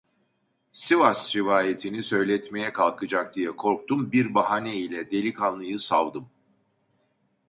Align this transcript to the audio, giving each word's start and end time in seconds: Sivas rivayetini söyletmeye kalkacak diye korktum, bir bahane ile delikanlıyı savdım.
Sivas 0.71 1.33
rivayetini 1.35 2.03
söyletmeye 2.03 2.73
kalkacak 2.73 3.35
diye 3.35 3.55
korktum, 3.55 4.11
bir 4.11 4.33
bahane 4.33 4.77
ile 4.77 5.11
delikanlıyı 5.11 5.79
savdım. 5.79 6.29